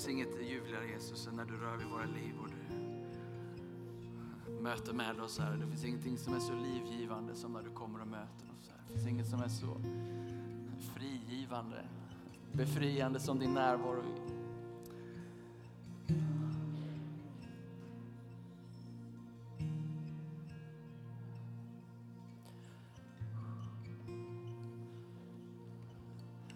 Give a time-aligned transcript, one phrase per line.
[0.00, 2.54] finns inget ljuvligare Jesus än när du rör vid våra liv och du
[4.62, 5.56] möter med oss här.
[5.56, 8.78] Det finns ingenting som är så livgivande som när du kommer och möter oss här.
[8.86, 9.76] Det finns inget som är så
[10.94, 11.84] frigivande,
[12.52, 14.02] befriande som din närvaro.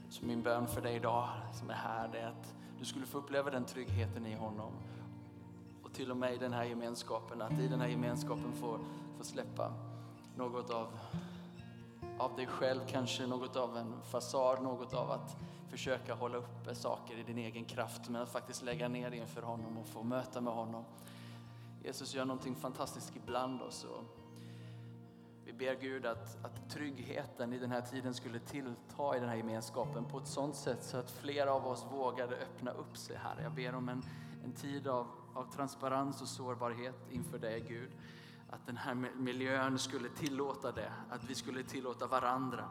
[0.08, 2.43] Så min bön för dig idag som är här det är att
[2.84, 4.72] du skulle få uppleva den tryggheten i honom.
[5.82, 8.78] Och till och med i den här gemenskapen, att i den här gemenskapen få,
[9.18, 9.72] få släppa
[10.36, 10.98] något av,
[12.18, 15.36] av dig själv, kanske något av en fasad, något av att
[15.70, 19.42] försöka hålla uppe saker i din egen kraft, men att faktiskt lägga ner det inför
[19.42, 20.84] honom och få möta med honom.
[21.84, 23.84] Jesus gör någonting fantastiskt ibland oss.
[23.84, 24.04] Och
[25.44, 29.36] vi ber Gud att, att tryggheten i den här tiden skulle tillta i den här
[29.36, 33.42] gemenskapen på ett sådant sätt så att flera av oss vågade öppna upp sig här.
[33.42, 34.02] Jag ber om en,
[34.44, 37.90] en tid av, av transparens och sårbarhet inför dig Gud.
[38.50, 42.68] Att den här miljön skulle tillåta det, att vi skulle tillåta varandra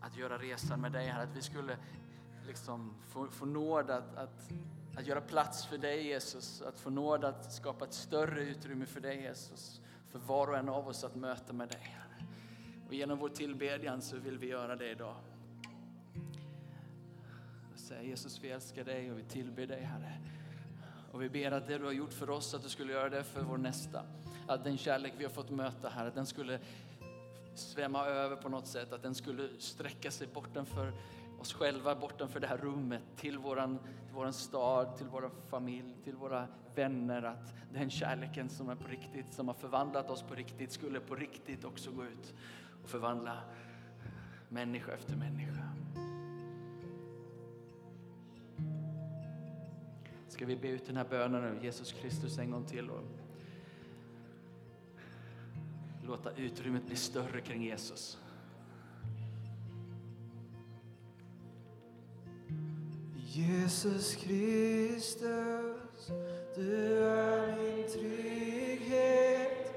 [0.00, 1.22] att göra resan med dig här.
[1.22, 1.76] Att vi skulle
[2.46, 4.50] liksom få, få nåd att, att,
[4.96, 9.00] att göra plats för dig Jesus, att få nåd att skapa ett större utrymme för
[9.00, 11.96] dig Jesus för var och en av oss att möta med dig.
[12.86, 15.16] Och genom vår tillbedjan så vill vi göra det idag.
[17.74, 20.20] Säger Jesus, vi älskar dig och vi tillber dig Herre.
[21.12, 23.24] Och vi ber att det du har gjort för oss, att du skulle göra det
[23.24, 24.02] för vår nästa.
[24.46, 26.58] Att den kärlek vi har fått möta här, att den skulle
[27.54, 28.92] svämma över på något sätt.
[28.92, 30.92] Att den skulle sträcka sig bortanför
[31.40, 36.16] oss själva, bortanför det här rummet, till våran, till våran stad, till vår familj, till
[36.16, 37.22] våra vänner.
[37.22, 41.14] Att den kärleken som är på riktigt, som har förvandlat oss på riktigt, skulle på
[41.14, 42.34] riktigt också gå ut
[42.84, 43.38] och förvandla
[44.48, 45.62] människa efter människa.
[50.28, 53.04] Ska vi be ut den här bönen nu, Jesus Kristus en gång till och
[56.06, 58.18] låta utrymmet bli större kring Jesus.
[63.32, 66.10] Jesus Kristus,
[66.56, 69.72] du är min trygghet,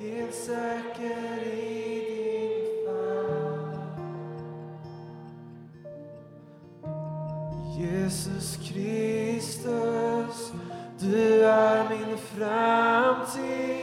[0.00, 3.78] helt säker i din famn.
[7.78, 10.52] Jesus Kristus,
[10.98, 13.77] du är min framtid,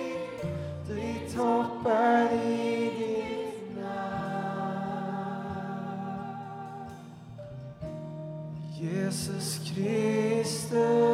[9.16, 11.05] Jesus Kristus,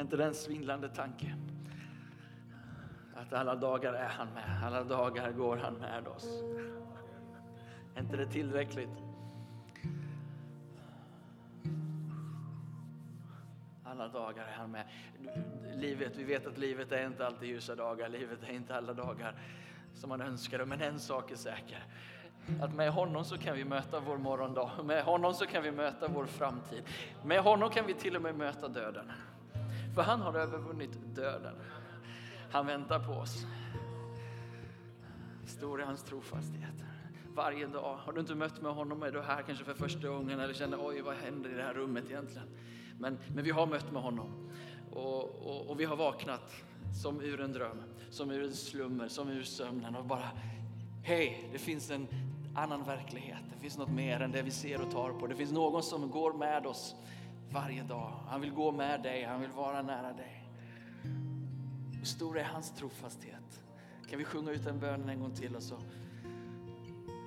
[0.00, 1.34] Är inte det en svindlande tanke?
[3.14, 6.42] Att alla dagar är han med, alla dagar går han med oss.
[7.94, 8.88] Är inte det tillräckligt?
[13.84, 14.84] Alla dagar är han med.
[15.74, 19.34] Livet, vi vet att livet är inte alltid ljusa dagar, livet är inte alla dagar
[19.94, 20.64] som man önskar.
[20.64, 21.84] Men en sak är säker.
[22.62, 24.70] Att med honom så kan vi möta vår morgondag.
[24.84, 26.82] Med honom så kan vi möta vår framtid.
[27.24, 29.12] Med honom kan vi till och med möta döden.
[29.94, 31.54] För han har övervunnit döden.
[32.50, 33.46] Han väntar på oss.
[35.46, 36.84] Stor är hans trofasthet.
[37.34, 37.96] Varje dag.
[37.96, 40.86] Har du inte mött med honom är du här kanske för första gången eller känner
[40.86, 42.48] oj vad händer i det här rummet egentligen.
[42.98, 44.50] Men, men vi har mött med honom.
[44.92, 46.54] Och, och, och vi har vaknat
[47.02, 50.30] som ur en dröm, som ur en slummer, som ur sömnen och bara
[51.02, 52.06] hej, det finns en
[52.54, 53.42] annan verklighet.
[53.54, 55.26] Det finns något mer än det vi ser och tar på.
[55.26, 56.94] Det finns någon som går med oss
[57.52, 58.12] varje dag.
[58.26, 60.48] Han vill gå med dig, han vill vara nära dig.
[61.98, 63.62] Hur stor är hans trofasthet?
[64.10, 65.78] Kan vi sjunga ut den bönen en gång till och så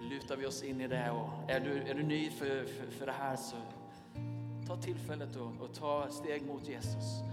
[0.10, 1.12] lutar vi oss in i det.
[1.12, 3.56] Och är, du, är du ny för, för, för det här så
[4.68, 7.24] ta tillfället och, och ta steg mot Jesus.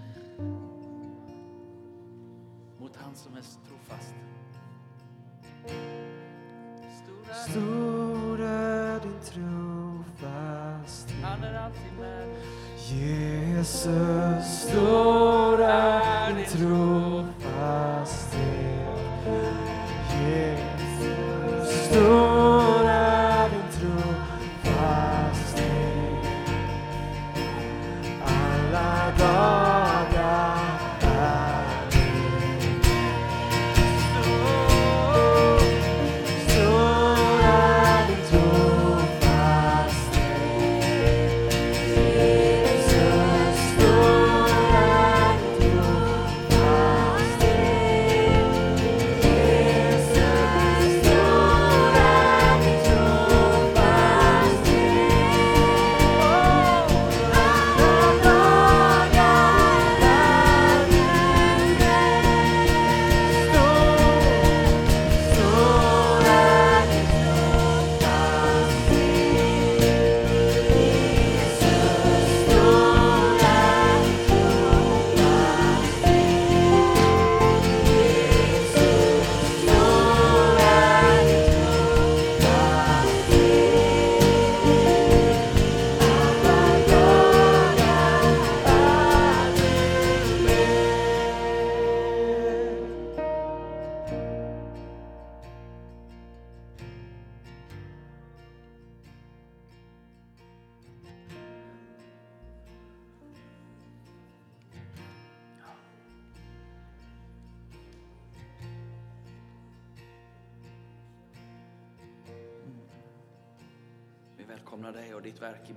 [2.80, 4.14] mot han som är trofast.
[7.50, 9.79] Stor är din trofasthet
[11.30, 12.26] han är alltid med.
[12.90, 16.99] Jesus, stor är din tro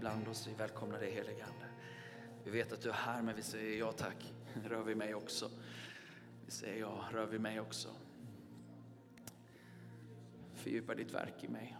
[0.03, 0.47] ibland oss.
[0.47, 1.65] Vi välkomnar dig helige Ande.
[2.43, 4.33] Vi vet att du är här men vi säger ja tack.
[4.63, 5.49] Rör vid mig också.
[6.45, 7.89] Vi säger ja, rör vid mig också.
[10.55, 11.77] Fördjupa ditt verk i mig.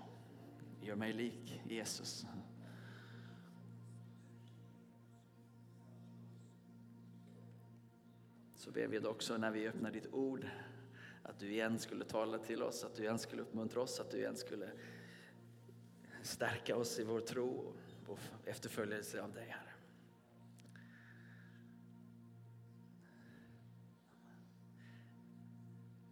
[0.82, 2.26] Gör mig lik Jesus.
[8.56, 10.48] Så ber vi också när vi öppnar ditt ord
[11.24, 14.18] att du igen skulle tala till oss, att du igen skulle uppmuntra oss, att du
[14.18, 14.70] igen skulle
[16.22, 17.74] stärka oss i vår tro
[18.08, 19.74] och efterföljelse av dig, Herre.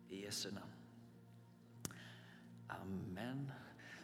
[0.10, 0.72] I Jesu namn.
[2.68, 3.52] Amen.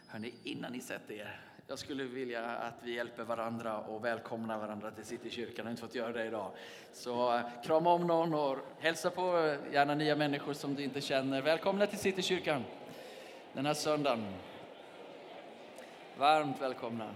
[0.06, 4.90] Hörrni, innan ni sätter er, jag skulle vilja att vi hjälper varandra och välkomnar varandra
[4.90, 5.54] till Citykyrkan.
[5.56, 6.52] Jag har inte fått göra det idag.
[6.92, 11.00] Så eh, krama om någon och hälsa på eh, gärna nya människor som du inte
[11.00, 11.42] känner.
[11.42, 12.64] Välkomna till Citykyrkan
[13.52, 14.34] den här söndagen.
[16.18, 17.14] Varmt välkomna.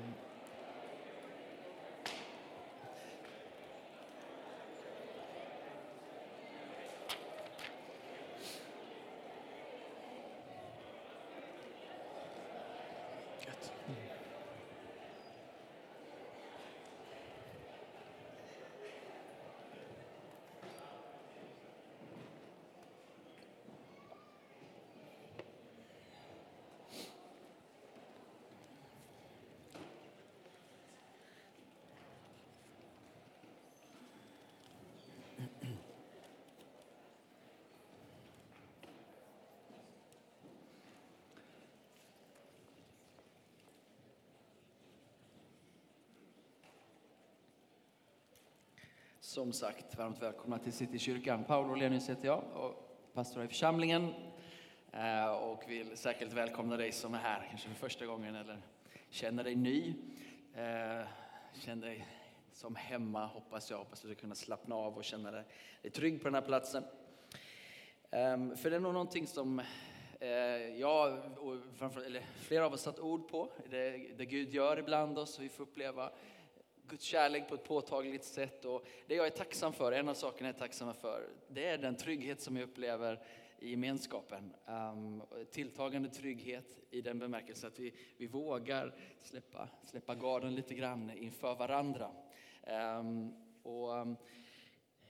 [49.33, 51.45] Som sagt, varmt välkomna till Citykyrkan.
[51.45, 54.15] Paolo Lenius heter jag och pastor i församlingen.
[54.93, 58.59] Eh, och vill säkert välkomna dig som är här, kanske för första gången eller
[59.11, 59.89] känner dig ny.
[59.89, 59.95] Eh,
[60.55, 61.07] känner
[61.61, 62.07] Känn dig
[62.53, 63.79] som hemma, hoppas jag.
[63.79, 65.45] Hoppas att du ska kunna slappna av och känna dig
[65.93, 66.85] trygg på den här platsen.
[68.11, 69.63] Ehm, för det är nog någonting som
[70.21, 70.29] eh,
[70.81, 71.57] jag och
[72.07, 73.49] eller flera av oss satt ord på.
[73.71, 76.11] Det, det Gud gör ibland oss och vi får uppleva
[76.93, 78.65] Guds kärlek på ett påtagligt sätt.
[78.65, 81.79] Och det jag är tacksam för, en av sakerna jag är tacksam för, det är
[81.79, 83.21] den trygghet som jag upplever
[83.59, 84.55] i gemenskapen.
[84.67, 91.11] Um, tilltagande trygghet i den bemärkelsen att vi, vi vågar släppa, släppa garden lite grann
[91.11, 92.11] inför varandra.
[92.99, 94.17] Um, och, um,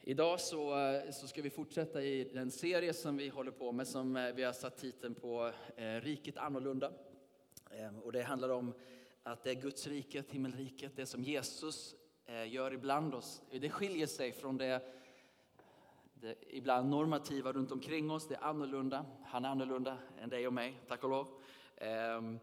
[0.00, 0.74] Idag så,
[1.12, 4.42] så ska vi fortsätta i den serie som vi håller på med som eh, vi
[4.42, 6.92] har satt titeln på eh, Riket annorlunda.
[8.02, 8.74] Och det handlar om
[9.22, 11.94] att det är Guds riket, himmelriket, det som Jesus
[12.26, 13.42] eh, gör ibland oss.
[13.50, 14.82] Det skiljer sig från det,
[16.14, 18.28] det ibland normativa runt omkring oss.
[18.28, 19.06] Det är annorlunda.
[19.24, 21.28] Han är annorlunda än dig och mig, tack och lov.
[21.76, 22.38] Ehm,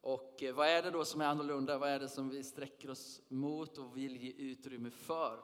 [0.00, 1.78] och eh, vad är det då som är annorlunda?
[1.78, 5.38] Vad är det som vi sträcker oss mot och vill ge utrymme för?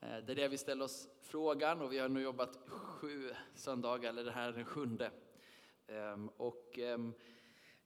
[0.00, 4.08] Eh, det är det vi ställer oss frågan och vi har nu jobbat sju söndagar,
[4.08, 5.10] eller det här är den sjunde.
[5.86, 7.14] Ehm, och ehm,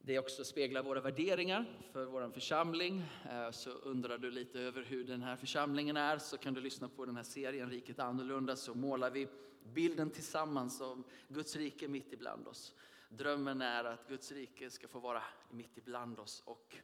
[0.02, 3.02] det också speglar våra värderingar för vår församling.
[3.30, 6.88] Eh, så undrar du lite över hur den här församlingen är så kan du lyssna
[6.88, 9.28] på den här serien Riket annorlunda så målar vi
[9.64, 12.74] bilden tillsammans av Guds rike mitt ibland oss.
[13.08, 16.76] Drömmen är att Guds rike ska få vara mitt ibland oss och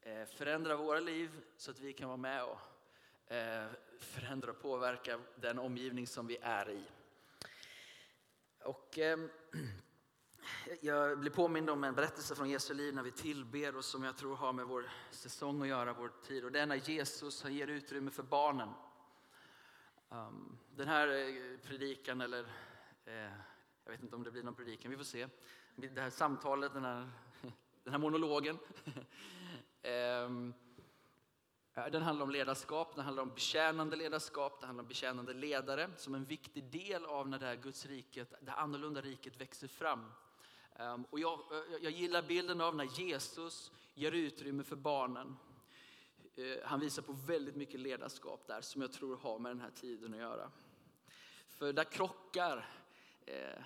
[0.00, 3.66] eh, förändra våra liv så att vi kan vara med och eh,
[3.98, 6.82] förändra och påverka den omgivning som vi är i.
[8.64, 9.28] Och, ehm,
[10.80, 14.16] jag blir påmind om en berättelse från Jesu liv när vi tillber och som jag
[14.16, 16.44] tror har med vår säsong att göra, vår tid.
[16.44, 18.68] Och det är när Jesus han ger utrymme för barnen.
[20.10, 22.40] Ehm, den här eh, predikan, eller
[23.04, 23.14] eh,
[23.84, 25.28] jag vet inte om det blir någon predikan, vi får se.
[25.76, 27.08] Det här samtalet, den här,
[27.84, 28.58] den här monologen.
[29.84, 30.54] Ehm,
[31.74, 36.14] den handlar om ledarskap, den handlar om betjänande ledarskap, den handlar om betjänande ledare som
[36.14, 40.12] en viktig del av när det här Guds riket, det annorlunda riket växer fram.
[40.76, 45.36] Ehm, och jag, eh, jag, gillar bilden av när Jesus ger utrymme för barnen.
[46.36, 49.70] Eh, han visar på väldigt mycket ledarskap där som jag tror har med den här
[49.70, 50.50] tiden att göra.
[51.48, 52.68] För där krockar
[53.26, 53.62] eh,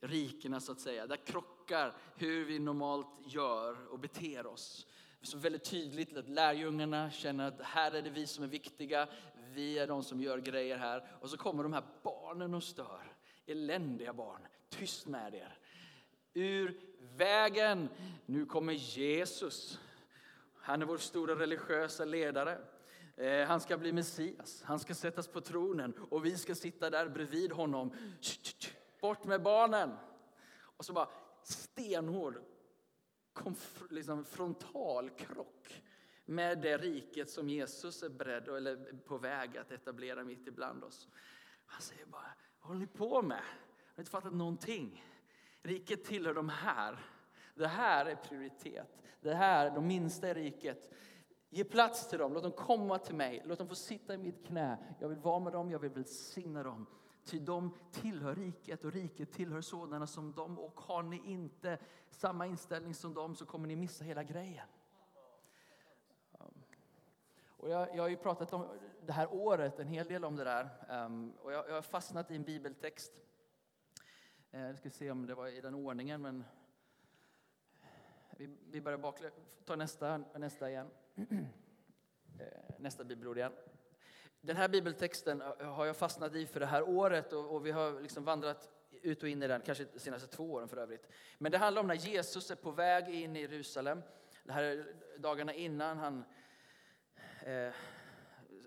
[0.00, 1.06] rikena så att säga.
[1.06, 4.86] Där krockar hur vi normalt gör och beter oss.
[5.22, 9.08] Så väldigt tydligt att lärjungarna känner att här är det vi som är viktiga.
[9.50, 11.08] Vi är de som gör grejer här.
[11.20, 13.12] Och så kommer de här barnen och stör.
[13.46, 14.46] Eländiga barn.
[14.68, 15.58] Tyst med er.
[16.36, 16.80] Ur
[17.16, 17.88] vägen.
[18.26, 19.80] Nu kommer Jesus.
[20.54, 22.58] Han är vår stora religiösa ledare.
[23.16, 27.08] Eh, han ska bli Messias, han ska sättas på tronen och vi ska sitta där
[27.08, 27.92] bredvid honom.
[29.00, 29.96] Bort med barnen!
[30.58, 31.08] Och så bara
[31.42, 32.38] stenhård
[33.90, 35.82] liksom frontalkrock
[36.24, 41.08] med det riket som Jesus är beredd eller på väg att etablera mitt ibland oss.
[41.66, 43.38] Han säger bara, vad håller ni på med?
[43.38, 45.02] Har ni inte fattat någonting?
[45.66, 46.98] Riket tillhör de här.
[47.54, 49.02] Det här är prioritet.
[49.20, 50.90] Det här, de minsta i riket.
[51.48, 54.46] Ge plats till dem, låt dem komma till mig, låt dem få sitta i mitt
[54.46, 54.78] knä.
[55.00, 56.86] Jag vill vara med dem, jag vill välsigna dem.
[57.24, 60.58] Ty de tillhör riket och riket tillhör sådana som dem.
[60.58, 61.78] Och har ni inte
[62.10, 64.66] samma inställning som dem så kommer ni missa hela grejen.
[66.38, 66.62] Um,
[67.48, 68.66] och jag, jag har ju pratat om
[69.06, 70.68] det här året en hel del om det där.
[70.90, 73.12] Um, och jag, jag har fastnat i en bibeltext.
[74.56, 76.44] Eh, ska se om det var i den ordningen, men
[78.30, 79.30] vi, vi börjar bakle.
[79.64, 80.90] Ta nästa, nästa igen.
[82.38, 82.46] Eh,
[82.78, 83.52] Nästa bibelord igen.
[84.40, 88.00] Den här bibeltexten har jag fastnat i för det här året och, och vi har
[88.00, 91.08] liksom vandrat ut och in i den, kanske de senaste två åren för övrigt.
[91.38, 94.02] Men det handlar om när Jesus är på väg in i Jerusalem.
[94.44, 96.24] Det här är dagarna innan han
[97.44, 97.72] eh,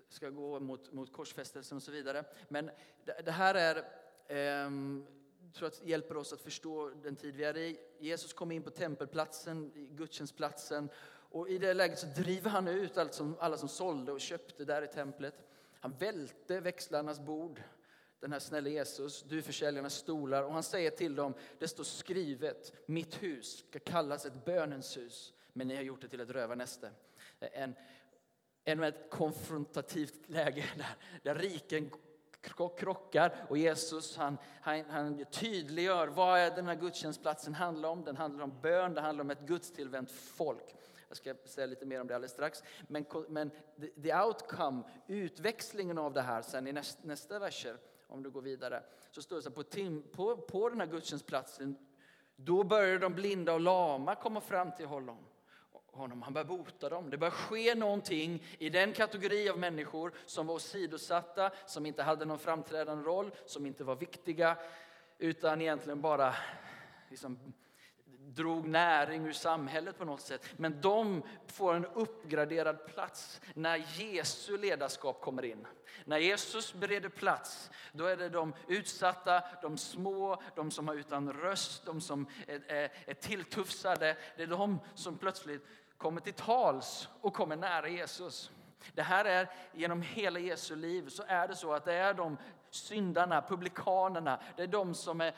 [0.08, 2.24] ska gå mot, mot korsfästelsen och så vidare.
[2.48, 2.70] Men
[3.04, 3.76] det, det här är,
[4.64, 4.70] eh,
[5.52, 7.78] tror att hjälper oss att förstå den tid vi är i.
[7.98, 10.88] Jesus kom in på tempelplatsen, gudstjänstplatsen.
[11.30, 14.64] Och i det läget så driver han ut allt som, alla som sålde och köpte
[14.64, 15.34] där i templet.
[15.80, 17.62] Han välte växlarnas bord,
[18.20, 20.42] den här snälla Jesus, du försäljarnas stolar.
[20.42, 25.34] Och han säger till dem, det står skrivet, mitt hus ska kallas ett bönens hus.
[25.52, 26.90] Men ni har gjort det till ett rövarnäste.
[27.40, 27.74] En,
[28.64, 31.90] ännu ett konfrontativt läge där, där riken
[32.76, 38.04] krockar och Jesus han, han, han tydliggör vad är den här gudstjänstplatsen handlar om.
[38.04, 40.74] Den handlar om bön, det handlar om ett gudstillvänt folk.
[41.08, 42.62] Jag ska säga lite mer om det alldeles strax.
[42.88, 43.50] Men, men
[44.02, 48.82] the, outcome, utväxlingen av det här sen i nästa, nästa verser, om du går vidare,
[49.10, 51.76] så står det så här, på, tim, på, på den här gudstjänstplatsen,
[52.36, 55.18] då börjar de blinda och lama komma fram till honom
[55.92, 56.22] honom.
[56.22, 57.10] Han börjar bota dem.
[57.10, 62.24] Det börjar ske någonting i den kategori av människor som var åsidosatta, som inte hade
[62.24, 64.56] någon framträdande roll, som inte var viktiga,
[65.18, 66.34] utan egentligen bara
[67.10, 67.38] liksom
[68.34, 70.44] drog näring ur samhället på något sätt.
[70.56, 75.66] Men de får en uppgraderad plats när Jesu ledarskap kommer in.
[76.04, 81.32] När Jesus bereder plats, då är det de utsatta, de små, de som har utan
[81.32, 84.16] röst, de som är, är, är tilltufsade.
[84.36, 85.66] Det är de som plötsligt
[86.00, 88.50] kommer till tals och kommer nära Jesus.
[88.92, 92.36] Det här är genom hela Jesu liv så är det så att det är de
[92.70, 95.34] syndarna, publikanerna, det är de som är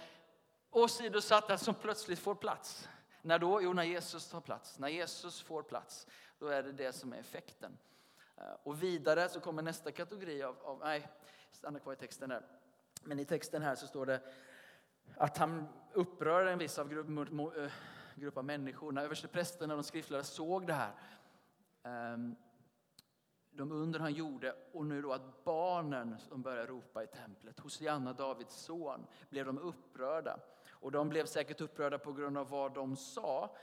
[0.70, 2.88] åsidosatta som plötsligt får plats.
[3.22, 3.62] När då?
[3.62, 4.78] Jo, när Jesus tar plats.
[4.78, 6.06] När Jesus får plats,
[6.38, 7.78] då är det det som är effekten.
[8.36, 11.08] Eh, och vidare så kommer nästa kategori av, av nej,
[11.52, 12.42] stanna kvar i texten där.
[13.02, 14.20] Men i texten här så står det
[15.16, 17.70] att han upprör en viss av eh,
[18.14, 18.92] grupp, av människor.
[18.92, 20.92] När översteprästerna och de skriftlärda såg det här
[21.82, 22.36] ehm,
[23.54, 28.12] de under han gjorde och nu då att barnen som började ropa i templet, Hosianna
[28.12, 30.38] Davids son, blev de upprörda.
[30.70, 33.56] Och de blev säkert upprörda på grund av vad de sa.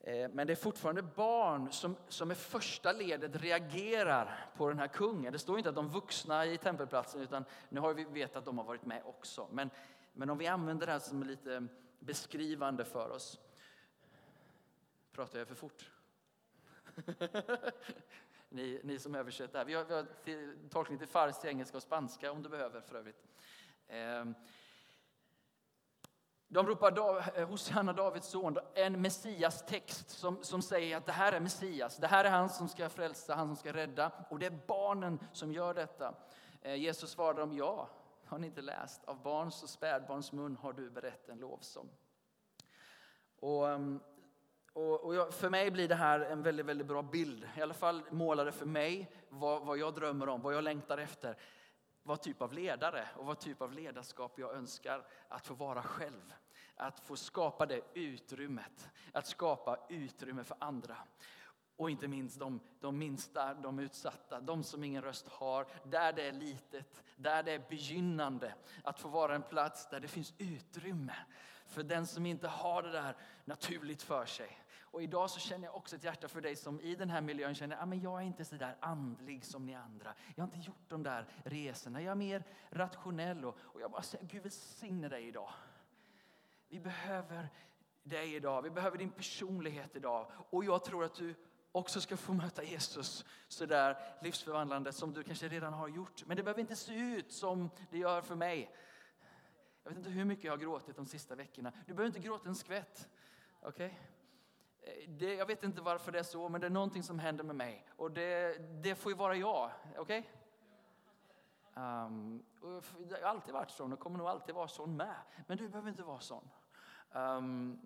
[0.00, 4.88] Eh, men det är fortfarande barn som, som i första ledet reagerar på den här
[4.88, 5.32] kungen.
[5.32, 8.58] Det står inte att de vuxna i tempelplatsen, utan nu har vi vet att de
[8.58, 9.48] har varit med också.
[9.52, 9.70] Men,
[10.12, 11.66] men om vi använder det här som lite
[11.98, 13.38] beskrivande för oss.
[15.16, 15.90] Pratar jag för fort?
[18.48, 19.64] ni, ni som översätter.
[19.64, 22.96] Vi har, vi har till, tolkning till farsi, engelska och spanska om du behöver för
[22.96, 23.24] övrigt.
[23.86, 24.24] Eh,
[26.48, 31.32] de ropar Dav- eh, Hosanna Davids son, en Messias-text som, som säger att det här
[31.32, 31.96] är Messias.
[31.96, 34.12] Det här är han som ska frälsa, han som ska rädda.
[34.30, 36.14] Och det är barnen som gör detta.
[36.62, 37.90] Eh, Jesus svarade dem, ja,
[38.24, 39.04] har ni inte läst?
[39.04, 41.88] Av barns och spädbarns mun har du berättat en lovsång.
[43.40, 44.00] Och, ehm,
[44.76, 47.48] och, och jag, för mig blir det här en väldigt, väldigt bra bild.
[47.56, 50.98] I alla fall målar det för mig vad, vad jag drömmer om, vad jag längtar
[50.98, 51.36] efter.
[52.02, 56.34] Vad typ av ledare och vad typ av ledarskap jag önskar att få vara själv.
[56.74, 60.96] Att få skapa det utrymmet, att skapa utrymme för andra.
[61.76, 65.66] Och inte minst de, de minsta, de utsatta, de som ingen röst har.
[65.84, 68.54] Där det är litet, där det är begynnande.
[68.84, 71.14] Att få vara en plats där det finns utrymme
[71.66, 74.58] för den som inte har det där naturligt för sig.
[74.90, 77.54] Och idag så känner jag också ett hjärta för dig som i den här miljön
[77.54, 80.14] känner att ah, jag är inte så där andlig som ni andra.
[80.34, 82.02] Jag har inte gjort de där resorna.
[82.02, 85.52] Jag är mer rationell och, och jag bara säger Gud välsigne dig idag.
[86.68, 87.48] Vi behöver
[88.02, 88.62] dig idag.
[88.62, 90.30] Vi behöver din personlighet idag.
[90.50, 91.34] Och jag tror att du
[91.72, 96.26] också ska få möta Jesus så där livsförvandlande som du kanske redan har gjort.
[96.26, 98.74] Men det behöver inte se ut som det gör för mig.
[99.82, 101.72] Jag vet inte hur mycket jag har gråtit de sista veckorna.
[101.86, 103.08] Du behöver inte gråta en skvätt.
[103.60, 103.86] Okej?
[103.86, 103.98] Okay?
[104.86, 107.44] Eh, det, jag vet inte varför det är så, men det är någonting som händer
[107.44, 107.86] med mig.
[107.96, 109.70] Och det, det får ju vara jag.
[109.96, 110.30] Okej?
[111.74, 115.16] Ehm, um, jag har alltid varit sån och kommer nog alltid vara sån med.
[115.46, 116.50] Men du behöver inte vara sån.
[117.12, 117.80] Um,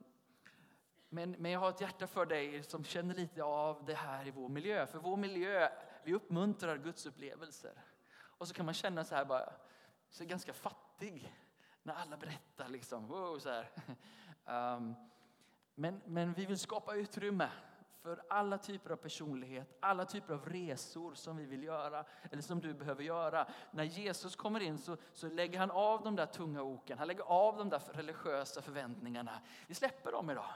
[1.08, 4.30] men, men jag har ett hjärta för dig som känner lite av det här i
[4.30, 4.86] vår miljö.
[4.86, 5.68] För vår miljö,
[6.04, 7.84] vi uppmuntrar Guds upplevelser.
[8.12, 9.52] Och så kan man känna så här bara,
[10.08, 11.34] så ganska fattig
[11.82, 13.06] när alla berättar liksom.
[13.06, 13.70] Wow, så här.
[14.76, 14.94] Um,
[15.80, 17.50] men, men vi vill skapa utrymme
[18.02, 22.60] för alla typer av personlighet, alla typer av resor som vi vill göra eller som
[22.60, 23.46] du behöver göra.
[23.70, 27.22] När Jesus kommer in så, så lägger han av de där tunga oken, han lägger
[27.22, 29.40] av de där religiösa förväntningarna.
[29.66, 30.50] Vi släpper dem idag.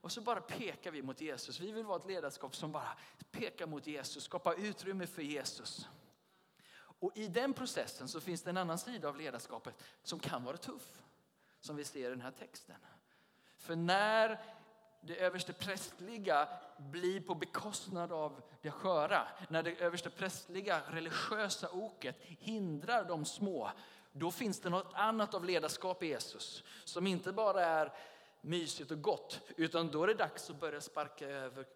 [0.00, 1.60] Och så bara pekar vi mot Jesus.
[1.60, 2.98] Vi vill vara ett ledarskap som bara
[3.30, 5.88] pekar mot Jesus, skapar utrymme för Jesus.
[6.76, 10.56] Och i den processen så finns det en annan sida av ledarskapet som kan vara
[10.56, 11.02] tuff.
[11.60, 12.76] Som vi ser i den här texten.
[13.56, 14.40] För när
[15.00, 22.16] det överste prästliga blir på bekostnad av det sköra, när det överste prästliga religiösa oket
[22.20, 23.70] hindrar de små,
[24.12, 27.92] då finns det något annat av ledarskap i Jesus som inte bara är
[28.40, 31.66] mysigt och gott, utan då är det dags att börja sparka över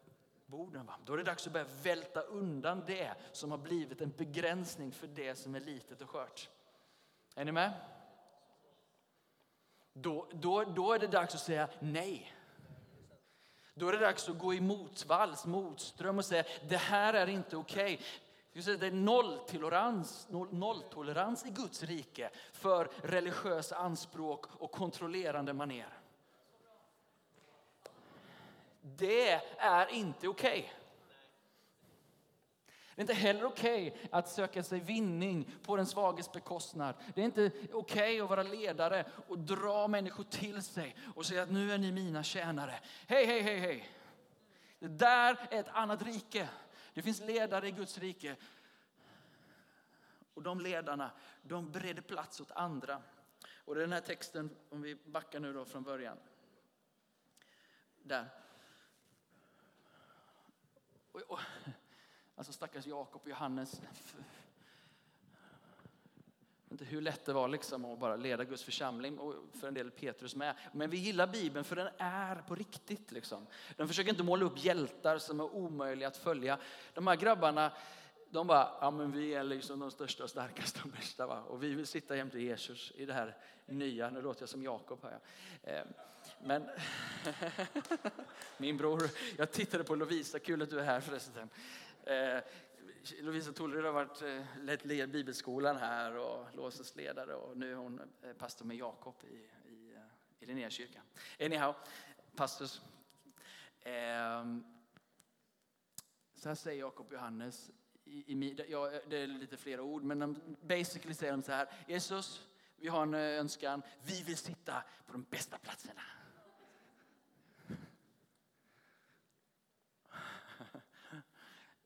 [0.46, 0.86] borden.
[0.86, 0.94] Va?
[1.04, 5.06] Då är det dags att börja välta undan det som har blivit en begränsning för
[5.06, 6.48] det som är litet och skört.
[7.34, 7.72] Är ni med?
[9.92, 12.34] Då, då, då är det dags att säga nej.
[13.74, 17.56] Då är det dags att gå i motvalls, motström och säga det här är inte
[17.56, 17.94] okej.
[17.94, 18.76] Okay.
[18.76, 25.98] Det är nolltolerans, noll, nolltolerans i Guds rike för religiösa anspråk och kontrollerande maner.
[28.80, 30.58] Det är inte okej.
[30.58, 30.79] Okay.
[33.00, 36.94] Det är inte heller okej okay att söka sig vinning på den svages bekostnad.
[37.14, 41.42] Det är inte okej okay att vara ledare och dra människor till sig och säga
[41.42, 42.80] att nu är ni mina tjänare.
[43.06, 43.90] Hej, hej, hej, hej.
[44.78, 46.48] Det där är ett annat rike.
[46.94, 48.36] Det finns ledare i Guds rike.
[50.34, 51.10] Och de ledarna,
[51.42, 53.02] de bereder plats åt andra.
[53.64, 56.16] Och den här texten, om vi backar nu då från början.
[58.02, 58.26] Där.
[61.12, 61.40] Och, och,
[62.40, 63.80] alltså stackars Jakob och Johannes.
[66.70, 69.90] Inte hur lätt det var liksom att bara leda Guds församling och för en del
[69.90, 70.54] Petrus med.
[70.72, 73.12] Men vi gillar Bibeln för den är på riktigt.
[73.12, 73.46] Liksom.
[73.76, 76.58] Den försöker inte måla upp hjältar som är omöjliga att följa.
[76.94, 77.72] De här grabbarna,
[78.30, 81.42] de bara, ja men vi är liksom de största och starkaste och bästa va?
[81.42, 84.98] Och vi vill sitta jämte Jesus i det här nya, nu låter jag som Jakob
[85.02, 85.18] här.
[85.62, 85.84] Eh,
[86.42, 86.68] men
[88.58, 89.02] min bror,
[89.36, 91.48] jag tittade på Lovisa, kul att du är här förresten.
[92.10, 92.42] Eh,
[93.20, 98.00] Lovisa Tollered har varit eh, lett bibelskolan här och låsens ledare och nu är hon
[98.22, 99.34] eh, pastor med Jakob i,
[99.70, 99.96] i,
[100.40, 101.02] i Linnéakyrkan.
[101.40, 101.74] Anyhow,
[102.36, 102.80] pastors.
[103.82, 104.64] Ehm,
[106.34, 107.70] så här säger Jakob Johannes
[108.04, 111.68] i, i, ja, det är lite flera ord, men de, basically säger de så här.
[111.88, 112.46] Jesus,
[112.76, 113.82] vi har en önskan.
[114.02, 116.02] Vi vill sitta på de bästa platserna.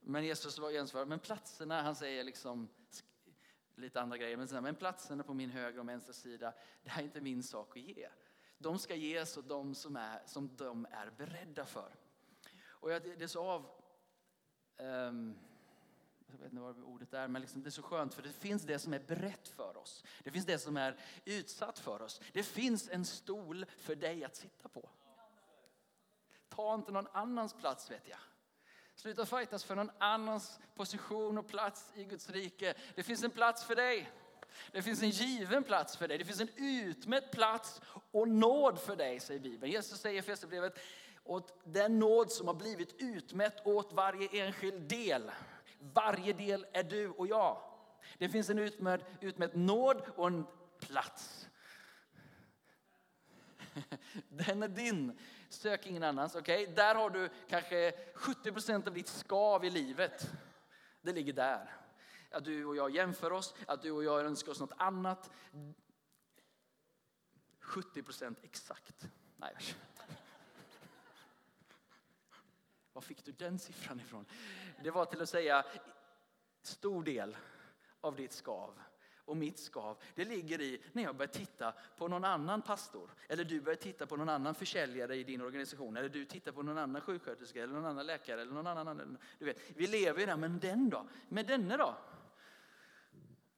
[0.07, 2.69] Men Jesus var gensvar, men platserna, han säger liksom
[3.75, 7.05] lite andra grejer, men, men platserna på min högra och vänstra sida, det här är
[7.05, 8.09] inte min sak att ge.
[8.59, 11.95] De ska ges åt de som, är, som de är beredda för.
[12.67, 13.71] Och jag, det är så av...
[14.77, 15.39] Um,
[16.27, 18.63] jag vet inte vad ordet är, men liksom det är så skönt för det finns
[18.63, 20.05] det som är berett för oss.
[20.25, 22.21] Det finns det som är utsatt för oss.
[22.33, 24.91] Det finns en stol för dig att sitta på.
[26.49, 28.19] Ta inte någon annans plats vet jag.
[28.95, 32.75] Sluta fightas för någon annans position och plats i Guds rike.
[32.95, 34.11] Det finns en plats för dig.
[34.73, 36.19] Det finns en given plats för dig.
[36.19, 37.81] Det finns en utmätt plats
[38.11, 39.73] och nåd för dig, säger Bibeln.
[39.73, 40.79] Jesus säger i Efesierbrevet,
[41.25, 45.31] åt den nåd som har blivit utmätt åt varje enskild del.
[45.79, 47.63] Varje del är du och jag.
[48.19, 50.47] Det finns en utmätt, utmätt nåd och en
[50.79, 51.49] plats.
[54.29, 55.19] Den är din.
[55.55, 56.35] Sök ingen annans.
[56.35, 56.67] Okay?
[56.67, 60.31] Där har du kanske 70 procent av ditt skav i livet.
[61.03, 61.77] Det ligger där.
[62.31, 65.31] Att du och jag jämför oss, att du och jag önskar oss något annat.
[67.61, 69.09] 70 procent exakt.
[69.37, 69.75] Nej, jag.
[72.93, 74.27] Var fick du den siffran ifrån?
[74.83, 75.65] Det var till att säga
[76.63, 77.37] stor del
[78.01, 78.81] av ditt skav
[79.25, 83.11] och mitt skav, det ligger i när jag börjar titta på någon annan pastor.
[83.29, 85.97] Eller du börjar titta på någon annan försäljare i din organisation.
[85.97, 88.43] Eller du tittar på någon annan sjuksköterska eller någon annan läkare.
[88.43, 91.07] Eller någon annan, du vet, vi lever i det, men den då?
[91.29, 91.97] Med denne då?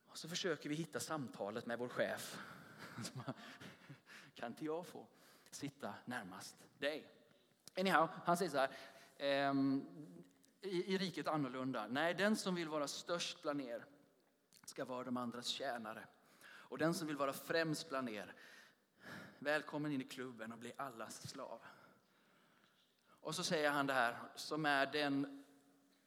[0.09, 2.39] Och så försöker vi hitta samtalet med vår chef.
[4.35, 5.07] Kan inte jag få
[5.51, 7.13] sitta närmast dig?
[7.77, 8.71] Anyhow, han säger så här.
[9.17, 9.85] ehm,
[10.61, 11.87] i, I riket annorlunda.
[11.91, 13.85] Nej, den som vill vara störst bland er
[14.69, 16.07] ska vara de andras tjänare.
[16.45, 18.35] Och den som vill vara främst bland er,
[19.39, 21.61] välkommen in i klubben och bli allas slav.
[23.21, 25.45] Och så säger han det här, som är den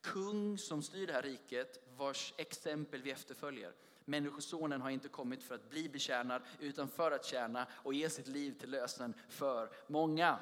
[0.01, 3.73] kung som styr det här riket, vars exempel vi efterföljer.
[4.05, 8.27] Människosonen har inte kommit för att bli betjänad, utan för att tjäna och ge sitt
[8.27, 10.39] liv till lösen för många.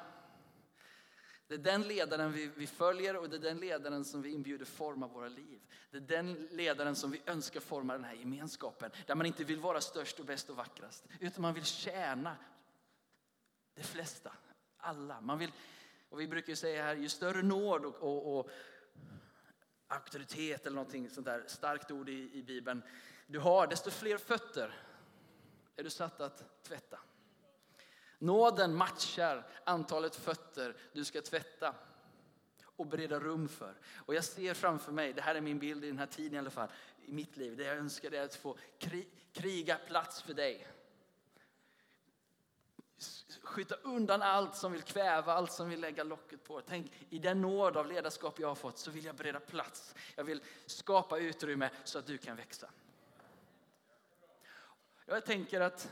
[1.48, 4.64] Det är den ledaren vi, vi följer och det är den ledaren som vi inbjuder
[4.64, 5.60] forma våra liv.
[5.90, 8.90] Det är den ledaren som vi önskar forma den här gemenskapen.
[9.06, 11.04] Där man inte vill vara störst och bäst och vackrast.
[11.20, 12.36] Utan man vill tjäna
[13.74, 14.32] de flesta,
[14.76, 15.20] alla.
[15.20, 15.52] Man vill,
[16.08, 18.50] och vi brukar ju säga här, ju större nåd och, och, och
[19.86, 22.82] auktoritet eller någonting sånt där starkt ord i, i Bibeln
[23.30, 24.74] du har, desto fler fötter
[25.76, 26.98] är du satt att tvätta.
[28.18, 31.74] Nåden matchar antalet fötter du ska tvätta
[32.76, 33.74] och bereda rum för.
[33.96, 36.38] Och jag ser framför mig, det här är min bild i den här tiden i
[36.38, 36.68] alla fall,
[37.04, 38.56] i mitt liv, det jag önskar är att få
[39.32, 40.66] kriga plats för dig.
[43.42, 46.60] Skjuta undan allt som vill kväva, allt som vill lägga locket på.
[46.60, 49.94] Tänk, i den nåd av ledarskap jag har fått så vill jag bereda plats.
[50.14, 52.70] Jag vill skapa utrymme så att du kan växa.
[55.06, 55.90] Jag tänker att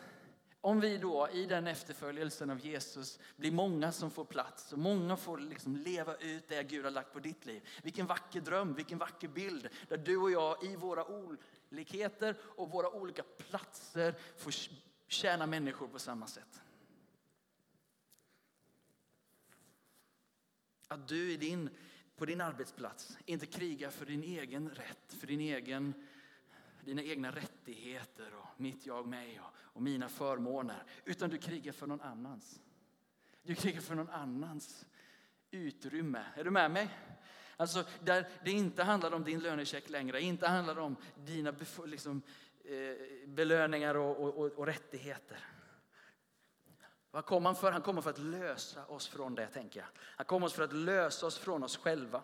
[0.66, 5.16] om vi då i den efterföljelsen av Jesus blir många som får plats och många
[5.16, 7.68] får liksom leva ut det Gud har lagt på ditt liv.
[7.83, 12.90] Vilken vacker dröm, vilken vacker bild där du och jag i våra olikheter och våra
[12.90, 14.55] olika platser får
[15.07, 16.61] tjäna människor på samma sätt.
[20.88, 21.70] Att du i din,
[22.16, 26.07] på din arbetsplats inte krigar för din egen rätt, för din egen
[26.87, 30.83] dina egna rättigheter och mitt jag, mig och, och mina förmåner.
[31.05, 32.61] Utan du krigar för någon annans.
[33.42, 34.87] Du krigar för någon annans
[35.51, 36.25] utrymme.
[36.37, 36.88] Är du med mig?
[37.57, 42.22] Alltså där det inte handlar om din lönecheck längre, inte handlar om dina liksom,
[42.64, 45.38] eh, belöningar och, och, och, rättigheter.
[47.11, 47.72] Vad kom han för?
[47.72, 49.88] Han kommer för att lösa oss från det, tänker jag.
[49.96, 52.22] Han kommer för att lösa oss från oss själva.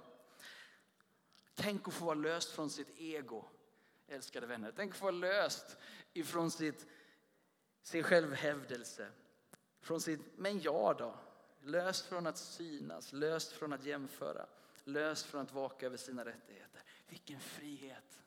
[1.55, 3.48] Tänk att få vara löst från sitt ego
[4.12, 4.72] älskade vänner.
[4.77, 5.77] Tänk att få löst
[6.12, 6.87] ifrån sitt,
[7.83, 9.09] sin självhävdelse.
[9.81, 11.14] Från sitt, men jag då.
[11.61, 14.46] Löst från att synas, löst från att jämföra,
[14.85, 16.83] löst från att vaka över sina rättigheter.
[17.09, 18.22] Vilken frihet!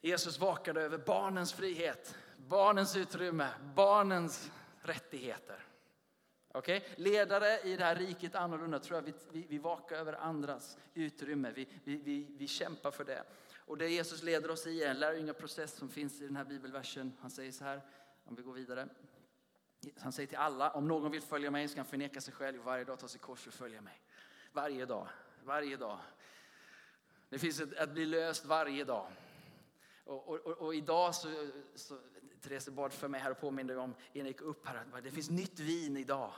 [0.00, 5.66] Jesus vakade över barnens frihet, barnens utrymme, barnens rättigheter.
[6.54, 6.80] Okay?
[6.96, 11.52] Ledare i det här riket annorlunda tror jag vi, vi, vi vakar över andras utrymme.
[11.54, 13.22] Vi, vi, vi, vi kämpar för det.
[13.66, 17.12] Och det Jesus leder oss i är en lärjungaprocess som finns i den här bibelversen.
[17.20, 17.80] Han säger så här,
[18.24, 18.88] om vi går vidare.
[19.98, 22.64] Han säger till alla, om någon vill följa mig ska han förneka sig själv och
[22.64, 24.02] varje dag ta sig kors och följa mig.
[24.52, 25.08] Varje dag,
[25.44, 25.98] varje dag.
[27.28, 29.06] Det finns ett, att bli löst varje dag.
[30.04, 31.28] Och, och, och, och idag så,
[31.74, 31.98] så
[32.40, 35.10] Therese bad för mig här och påminde om innan jag gick upp här att det
[35.10, 36.32] finns nytt vin idag.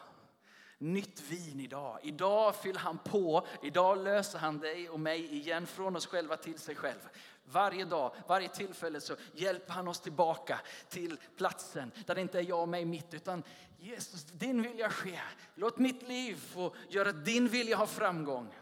[0.84, 1.98] Nytt vin idag.
[2.02, 3.46] Idag fyller han på.
[3.62, 7.08] Idag löser han dig och mig igen från oss själva till sig själv.
[7.44, 12.42] Varje dag, varje tillfälle så hjälper han oss tillbaka till platsen där det inte är
[12.42, 13.42] jag och mig mitt utan
[13.78, 15.20] Jesus, din vilja ske.
[15.54, 18.54] Låt mitt liv få göra din vilja ha framgång.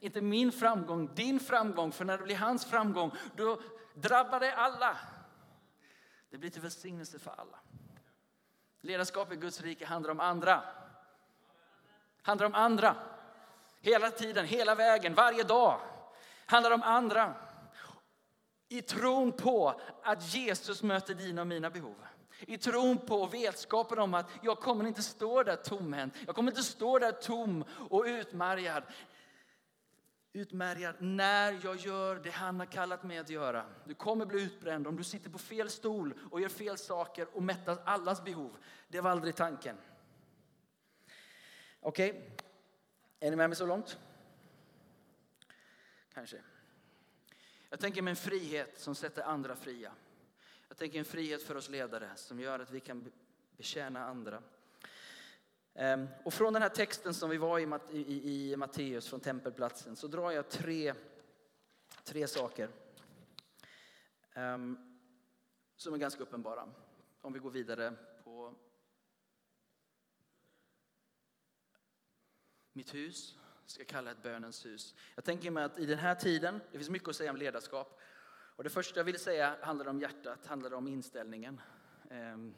[0.00, 1.92] Inte min framgång, din framgång.
[1.92, 3.60] För när det blir hans framgång, då
[3.94, 4.96] drabbar det alla.
[6.30, 7.58] Det blir till välsignelse för alla.
[8.80, 10.62] Ledarskap i Guds rike handlar om andra.
[12.26, 12.96] Handlar om andra.
[13.80, 15.80] Hela tiden, hela vägen, varje dag.
[16.46, 17.34] Handlar om andra.
[18.68, 21.96] I tron på att Jesus möter dina och mina behov.
[22.40, 26.14] I tron på vetskapen om att jag kommer inte stå där tomhänt.
[26.26, 28.82] Jag kommer inte stå där tom och utmärgad.
[30.32, 33.64] Utmärgad när jag gör det han har kallat mig att göra.
[33.84, 37.42] Du kommer bli utbränd om du sitter på fel stol och gör fel saker och
[37.42, 38.56] mättar allas behov.
[38.88, 39.76] Det var aldrig tanken.
[41.80, 42.22] Okej, okay.
[43.20, 43.98] är ni med mig så långt?
[46.14, 46.42] Kanske.
[47.70, 49.92] Jag tänker mig en frihet som sätter andra fria.
[50.68, 53.12] Jag tänker en frihet för oss ledare som gör att vi kan
[53.56, 54.42] betjäna andra.
[55.74, 59.96] Ehm, och från den här texten som vi var i, i, i Matteus, från tempelplatsen,
[59.96, 60.94] så drar jag tre,
[62.04, 62.68] tre saker
[64.36, 64.98] um,
[65.76, 66.68] som är ganska uppenbara.
[67.20, 67.92] Om vi går vidare
[68.24, 68.54] på
[72.76, 74.94] mitt hus ska kalla ett bönens hus.
[75.14, 78.00] Jag tänker mig att i den här tiden, det finns mycket att säga om ledarskap.
[78.28, 81.60] Och det första jag vill säga handlar om hjärtat, handlar om inställningen.
[82.10, 82.54] Ehm,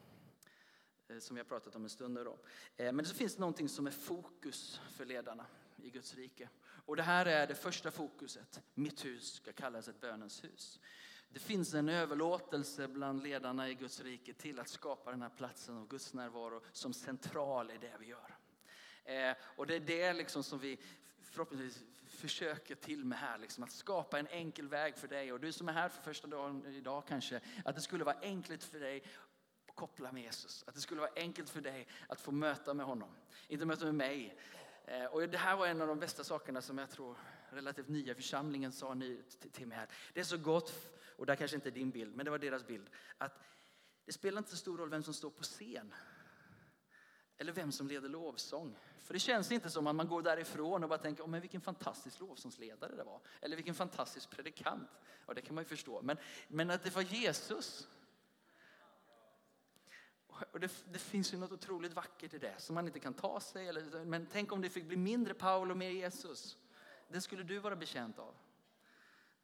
[1.07, 2.23] eh, som vi har pratat om en stund nu.
[2.23, 2.37] Då.
[2.77, 5.45] Eh, men så finns det någonting som är fokus för ledarna
[5.77, 6.49] i Guds rike.
[6.85, 8.61] Och det här är det första fokuset.
[8.73, 10.79] Mitt hus ska kallas ett bönens hus.
[11.29, 15.77] Det finns en överlåtelse bland ledarna i Guds rike till att skapa den här platsen
[15.77, 18.38] av Guds närvaro som central i det vi gör.
[19.09, 20.79] Eh, och det är det liksom som vi
[21.21, 25.33] förhoppningsvis försöker till med här, liksom, att skapa en enkel väg för dig.
[25.33, 28.63] Och du som är här för första dagen idag kanske, att det skulle vara enkelt
[28.63, 29.03] för dig
[29.67, 30.63] att koppla med Jesus.
[30.67, 33.09] Att det skulle vara enkelt för dig att få möta med honom.
[33.47, 34.39] Inte möta med mig.
[34.85, 37.17] Eh, och det här var en av de bästa sakerna som jag tror
[37.49, 38.95] relativt nya församlingen sa
[39.51, 39.87] till mig här.
[40.13, 40.73] Det är så gott,
[41.17, 42.89] och det här kanske inte är din bild, men det var deras bild.
[43.17, 43.39] Att
[44.05, 45.93] det spelar inte så stor roll vem som står på scen.
[47.39, 48.75] Eller vem som leder lovsång.
[49.03, 51.61] För det känns inte som att man går därifrån och bara tänker, oh, men vilken
[51.61, 53.19] fantastisk lovsångsledare det var.
[53.41, 54.89] Eller vilken fantastisk predikant.
[55.25, 56.01] Och det kan man ju förstå.
[56.01, 57.87] Men, men att det var Jesus
[60.51, 63.39] och det, det, finns ju något otroligt vackert i det som man inte kan ta
[63.39, 63.67] sig.
[63.67, 66.57] Eller, men tänk om det fick bli mindre Paul och mer Jesus.
[67.07, 68.35] Det skulle du vara bekänt av.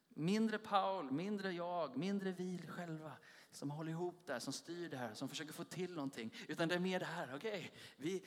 [0.10, 3.12] Mindre Paul, mindre jag, mindre vi själva
[3.56, 6.34] som håller ihop det här, som styr det här, som försöker få till någonting.
[6.48, 8.24] Utan det är mer det här, okej, okay, vi,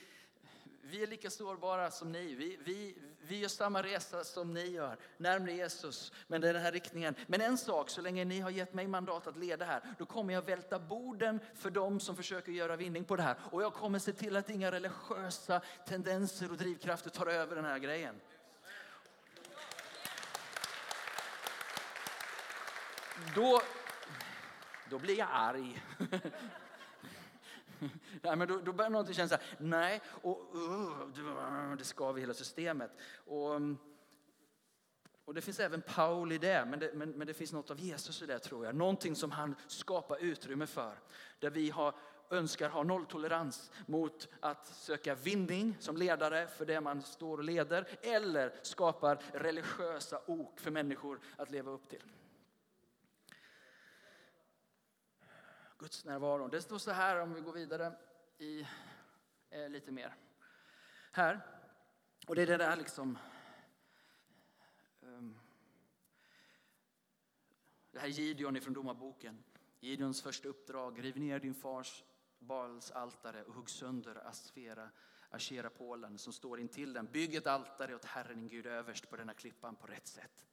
[0.81, 2.35] vi är lika sårbara som ni.
[2.35, 6.11] Vi, vi, vi gör samma resa som ni gör, närmare Jesus.
[6.27, 7.15] Men det är den här riktningen.
[7.27, 10.33] Men en sak, så länge ni har gett mig mandat att leda här, då kommer
[10.33, 13.35] jag välta borden för dem som försöker göra vinning på det här.
[13.51, 17.79] Och jag kommer se till att inga religiösa tendenser och drivkrafter tar över den här
[17.79, 18.15] grejen.
[23.35, 23.61] Då,
[24.89, 25.83] då blir jag arg.
[28.21, 32.33] nej, men då, då börjar någonting känna så här, nej, och uh, det skaver hela
[32.33, 32.91] systemet.
[33.25, 33.77] Och, mm,
[35.25, 37.79] och det finns även Paul i det men, det, men, men det finns något av
[37.79, 38.75] Jesus i det tror jag.
[38.75, 40.99] Någonting som han skapar utrymme för.
[41.39, 41.95] Där vi har,
[42.29, 47.87] önskar ha nolltolerans mot att söka vinning som ledare för det man står och leder.
[48.01, 52.03] Eller skapar religiösa ok för människor att leva upp till.
[55.79, 56.47] Guds närvaro.
[56.47, 57.93] Det står så här om vi går vidare
[58.37, 58.67] i
[59.49, 60.15] eh, lite mer.
[61.11, 61.41] Här.
[62.27, 63.17] Och det är det där liksom.
[65.01, 65.39] Um,
[67.91, 69.43] det här Gideon ifrån Domarboken.
[69.79, 71.03] Gideons första uppdrag.
[71.03, 72.03] Riv ner din fars
[72.39, 74.89] Baals altare och hugg sönder Asfera,
[75.29, 77.05] Ashera-pålen som står intill den.
[77.05, 80.45] Bygg ett altare åt Herren din Gud överst på denna klippan på rätt sätt.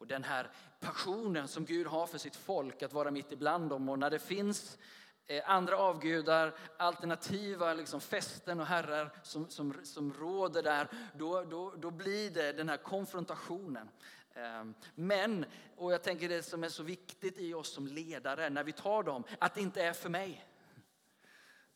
[0.00, 3.88] Och den här passionen som Gud har för sitt folk att vara mitt ibland dem.
[3.88, 4.78] Och när det finns
[5.26, 11.74] eh, andra avgudar, alternativa liksom fästen och herrar som, som, som råder där, då, då,
[11.76, 13.88] då blir det den här konfrontationen.
[14.34, 15.44] Ehm, men,
[15.76, 19.02] och jag tänker det som är så viktigt i oss som ledare när vi tar
[19.02, 20.46] dem, att det inte är för mig.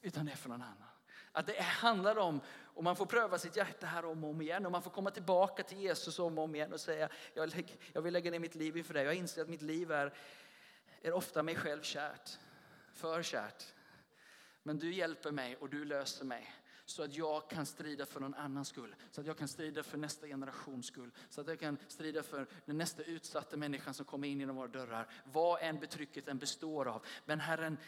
[0.01, 0.89] Utan det är för någon annan.
[1.33, 2.41] Att det handlar om,
[2.75, 5.11] och man får pröva sitt hjärta här om och om igen och man får komma
[5.11, 8.39] tillbaka till Jesus om och om igen och säga jag, lägg, jag vill lägga ner
[8.39, 9.05] mitt liv inför dig.
[9.05, 10.15] Jag inser att mitt liv är,
[11.03, 12.39] är ofta mig själv kärt,
[12.93, 13.65] för kärt.
[14.63, 18.35] Men du hjälper mig och du löser mig så att jag kan strida för någon
[18.35, 18.95] annans skull.
[19.11, 21.11] Så att jag kan strida för nästa generations skull.
[21.29, 24.69] Så att jag kan strida för den nästa utsatta människan som kommer in genom våra
[24.69, 25.09] dörrar.
[25.25, 27.07] Vad än betrycket än består av.
[27.25, 27.79] Men Herrens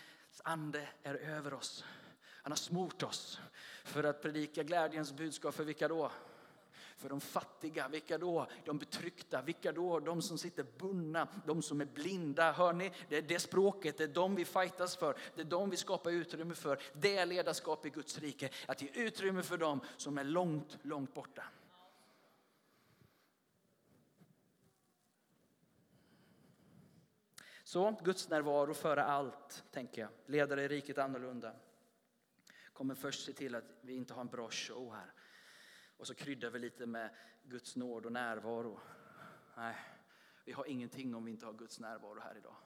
[0.45, 1.85] ande är över oss.
[2.47, 3.41] Han har smort oss
[3.85, 6.13] för att predika glädjens budskap för vilka då?
[6.97, 8.47] För de fattiga, vilka då?
[8.65, 10.01] De betryckta, vilka då?
[10.01, 12.53] De som sitter bundna, de som är blinda.
[12.53, 12.93] Hör ni?
[13.09, 15.17] Det är det språket, det är de vi fightas för.
[15.35, 16.83] Det är de vi skapar utrymme för.
[16.93, 18.51] Det är ledarskap i Guds rike.
[18.67, 21.45] Att ge utrymme för dem som är långt, långt borta.
[27.65, 30.11] Så Guds närvaro före allt, tänker jag.
[30.27, 31.53] Ledare i riket annorlunda.
[32.77, 35.13] Kommer först se till att vi inte har en bra show här.
[35.97, 37.11] Och så kryddar vi lite med
[37.43, 38.81] Guds nåd och närvaro.
[39.57, 39.77] Nej,
[40.45, 42.57] vi har ingenting om vi inte har Guds närvaro här idag.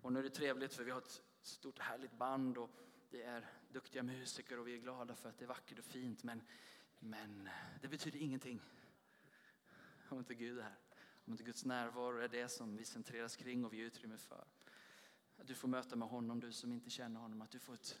[0.00, 2.70] Och nu är det trevligt för vi har ett stort härligt band och
[3.10, 6.22] det är duktiga musiker och vi är glada för att det är vackert och fint.
[6.22, 6.42] Men,
[6.98, 7.48] men
[7.82, 8.60] det betyder ingenting
[10.08, 10.78] om inte Gud är här.
[11.24, 14.44] Om inte Guds närvaro är det som vi centreras kring och vi ger utrymme för.
[15.40, 17.42] Att du får möta med honom, du som inte känner honom.
[17.42, 18.00] Att du får ett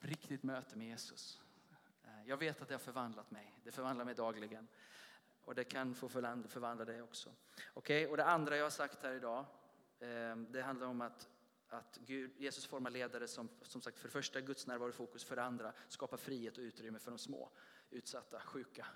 [0.00, 1.40] riktigt möte med Jesus.
[2.04, 3.58] Eh, jag vet att det har förvandlat mig.
[3.64, 4.68] Det förvandlar mig dagligen.
[5.44, 7.30] Och det kan få förvandla dig också.
[7.74, 9.44] Okej, och det andra jag har sagt här idag,
[9.98, 11.28] eh, det handlar om att,
[11.68, 15.24] att Gud, Jesus formar ledare som, som sagt, för det första Guds närvaro i fokus,
[15.24, 17.50] för det andra skapar frihet och utrymme för de små,
[17.90, 18.86] utsatta, sjuka.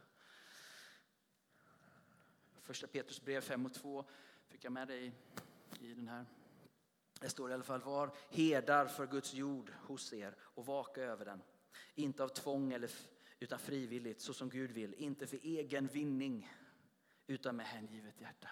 [2.61, 4.05] Första Petrus brev 5 och 2
[4.49, 5.13] fick jag med dig
[5.81, 6.27] i den här.
[7.21, 11.25] Det står i alla fall, var herdar för Guds jord hos er och vaka över
[11.25, 11.43] den.
[11.95, 12.91] Inte av tvång eller,
[13.39, 14.95] utan frivilligt, så som Gud vill.
[14.95, 16.53] Inte för egen vinning,
[17.27, 18.49] utan med hängivet hjärta.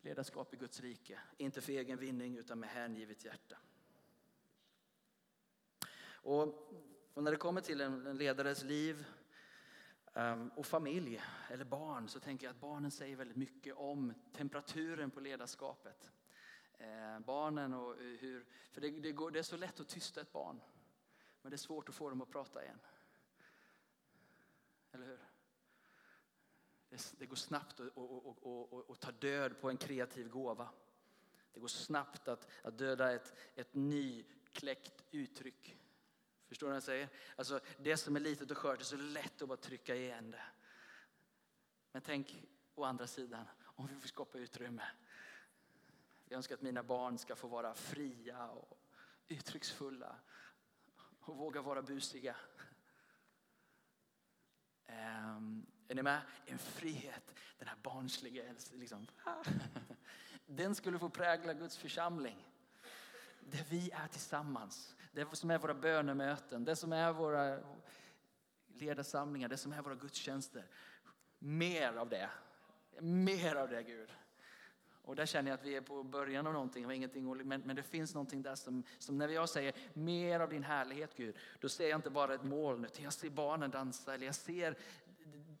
[0.00, 1.20] Ledarskap i Guds rike.
[1.36, 3.56] Inte för egen vinning, utan med hängivet hjärta.
[6.10, 6.72] Och,
[7.14, 9.04] och när det kommer till en, en ledares liv
[10.14, 15.10] um, och familj eller barn så tänker jag att barnen säger väldigt mycket om temperaturen
[15.10, 16.10] på ledarskapet.
[16.78, 20.32] Eh, barnen och hur, för det, det, går, det är så lätt att tysta ett
[20.32, 20.60] barn.
[21.42, 22.78] Men det är svårt att få dem att prata igen.
[24.92, 25.20] Eller hur?
[26.88, 30.68] Det, det går snabbt att, och, och, och, ta död på en kreativ gåva.
[31.52, 35.78] Det går snabbt att, att döda ett, ett nykläckt uttryck.
[36.46, 37.08] Förstår du vad jag säger?
[37.36, 40.42] Alltså, det som är litet och skört är så lätt att bara trycka igen det.
[41.92, 44.82] Men tänk å andra sidan, om vi får skapa utrymme.
[46.28, 48.78] Jag önskar att mina barn ska få vara fria och
[49.28, 50.16] uttrycksfulla
[51.20, 52.36] och våga vara busiga.
[54.86, 56.20] Ehm, är ni med?
[56.46, 59.06] En frihet, den här barnsliga, liksom,
[60.46, 62.46] den skulle få prägla Guds församling.
[63.40, 67.60] Där vi är tillsammans, det som är våra bönemöten, det som är våra
[68.66, 70.66] ledarsamlingar, det som är våra gudstjänster.
[71.38, 72.30] Mer av det,
[73.00, 74.12] mer av det Gud.
[75.08, 77.76] Och där känner jag att vi är på början av någonting, och ingenting, men, men
[77.76, 81.68] det finns någonting där som, som när jag säger mer av din härlighet Gud, då
[81.68, 84.76] ser jag inte bara ett moln, utan jag ser barnen dansa, eller jag ser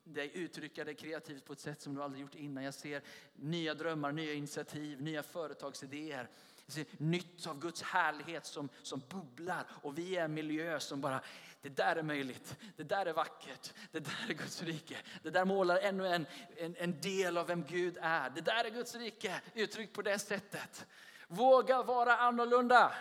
[0.04, 2.64] dig uttrycka dig kreativt på ett sätt som du aldrig gjort innan.
[2.64, 6.28] Jag ser nya drömmar, nya initiativ, nya företagsidéer.
[6.66, 11.00] Jag ser nytt av Guds härlighet som, som bubblar och vi är en miljö som
[11.00, 11.20] bara,
[11.62, 14.96] det där är möjligt, det där är vackert, det där är Guds rike.
[15.22, 18.30] Det där målar ännu en, en, en del av vem Gud är.
[18.30, 20.86] Det där är Guds rike uttryckt på det sättet.
[21.28, 22.92] Våga vara annorlunda.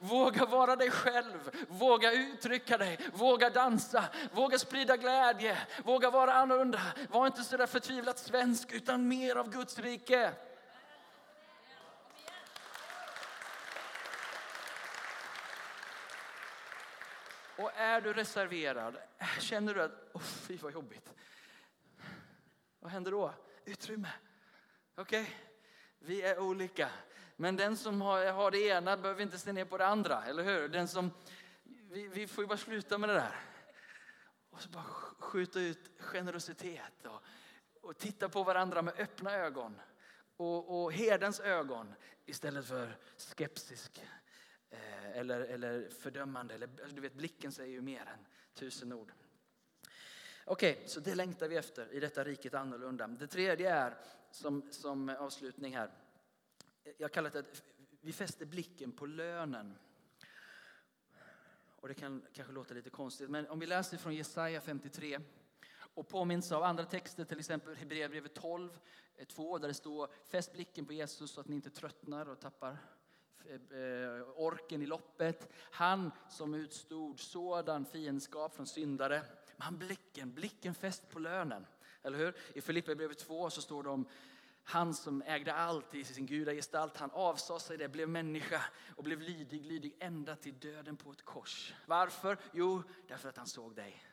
[0.00, 6.80] Våga vara dig själv, våga uttrycka dig, våga dansa, våga sprida glädje, våga vara annorlunda.
[7.10, 10.32] Var inte så där förtvivlat svensk utan mer av Guds rike.
[17.60, 18.96] Och är du reserverad,
[19.40, 21.10] känner du att, oh, fy vad jobbigt.
[22.78, 23.34] Vad händer då?
[23.64, 24.08] Utrymme.
[24.94, 25.36] Okej,
[25.98, 26.90] vi är olika.
[27.36, 30.42] Men den som har, har det ena behöver inte se ner på det andra, eller
[30.42, 30.68] hur?
[30.68, 31.10] Den som,
[31.64, 33.40] vi, vi får ju bara sluta med det där.
[34.50, 34.84] Och så bara
[35.18, 37.22] skjuta ut generositet och,
[37.80, 39.80] och titta på varandra med öppna ögon.
[40.36, 41.94] Och, och herdens ögon
[42.26, 44.02] istället för skeptisk
[45.10, 46.54] eller, eller fördömande.
[46.54, 49.12] Eller, alltså, du vet, blicken säger ju mer än tusen ord.
[50.44, 53.06] Okej, så det längtar vi efter i detta riket annorlunda.
[53.06, 53.98] Det tredje är,
[54.30, 55.90] som, som avslutning här,
[56.98, 57.62] jag kallar det att
[58.00, 59.78] vi fäster blicken på lönen.
[61.80, 65.20] Och det kan kanske låta lite konstigt, men om vi läser från Jesaja 53
[65.94, 68.78] och påminns av andra texter, till exempel Hebreerbrevet 12,
[69.28, 72.40] 2, eh, där det står fäst blicken på Jesus så att ni inte tröttnar och
[72.40, 72.78] tappar
[73.48, 75.52] Eh, eh, orken i loppet.
[75.70, 79.22] Han som utstod sådan fiendskap från syndare.
[79.56, 81.66] Men han blicken, blicken fäst på lönen.
[82.02, 82.36] Eller hur?
[82.54, 84.08] I Filipperbrevet 2 så står det om
[84.64, 88.62] han som ägde allt i sin gudagestalt, han avsade sig det, blev människa
[88.96, 91.74] och blev lydig, lydig ända till döden på ett kors.
[91.86, 92.38] Varför?
[92.52, 94.04] Jo, därför att han såg dig.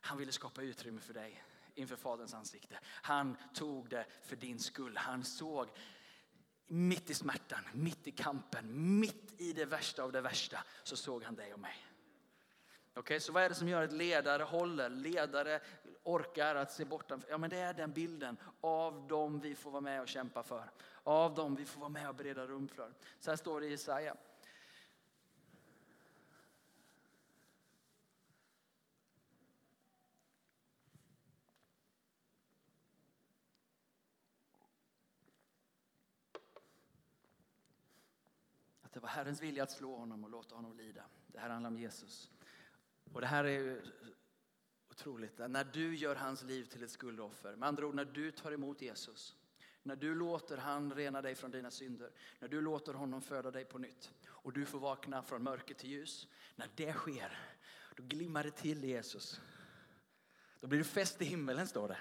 [0.00, 2.78] Han ville skapa utrymme för dig inför Faderns ansikte.
[2.84, 4.96] Han tog det för din skull.
[4.96, 5.68] Han såg
[6.72, 11.24] mitt i smärtan, mitt i kampen, mitt i det värsta av det värsta så såg
[11.24, 11.86] han dig och mig.
[12.94, 15.60] Okej, så vad är det som gör att ledare håller, ledare
[16.02, 17.22] orkar att se bortom?
[17.28, 20.70] Ja, men det är den bilden av dem vi får vara med och kämpa för.
[21.02, 22.92] Av dem vi får vara med och bereda rum för.
[23.20, 24.16] Så här står det i Jesaja.
[38.92, 41.04] Att det var Herrens vilja att slå honom och låta honom lida.
[41.26, 42.30] Det här handlar om Jesus.
[43.12, 43.82] Och det här är ju
[44.90, 45.38] otroligt.
[45.38, 48.82] När du gör hans liv till ett skuldoffer, med andra ord när du tar emot
[48.82, 49.36] Jesus,
[49.82, 53.64] när du låter han rena dig från dina synder, när du låter honom föda dig
[53.64, 56.28] på nytt och du får vakna från mörker till ljus.
[56.56, 57.38] När det sker,
[57.96, 59.40] då glimmar det till i Jesus.
[60.60, 61.98] Då blir du fäst i himmelen står det.